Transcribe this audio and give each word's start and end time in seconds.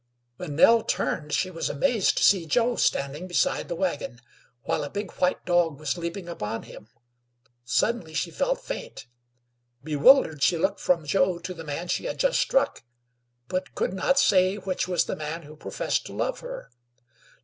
When 0.37 0.55
Nell 0.55 0.81
turned 0.81 1.31
she 1.31 1.51
was 1.51 1.69
amazed 1.69 2.17
to 2.17 2.23
see 2.23 2.47
Joe 2.47 2.75
standing 2.75 3.27
beside 3.27 3.67
the 3.67 3.75
wagon, 3.75 4.19
while 4.63 4.83
a 4.83 4.89
big 4.89 5.11
white 5.17 5.45
dog 5.45 5.79
was 5.79 5.95
leaping 5.95 6.27
upon 6.27 6.63
him. 6.63 6.87
Suddenly 7.65 8.15
she 8.15 8.31
felt 8.31 8.63
faint. 8.65 9.05
Bewildered, 9.83 10.41
she 10.41 10.57
looked 10.57 10.79
from 10.79 11.05
Joe 11.05 11.37
to 11.37 11.53
the 11.53 11.63
man 11.63 11.87
she 11.87 12.05
had 12.05 12.17
just 12.19 12.39
struck; 12.39 12.81
but 13.47 13.75
could 13.75 13.93
not 13.93 14.17
say 14.17 14.55
which 14.55 14.87
was 14.87 15.05
the 15.05 15.15
man 15.15 15.43
who 15.43 15.55
professed 15.55 16.07
to 16.07 16.13
love 16.13 16.39
her. 16.39 16.71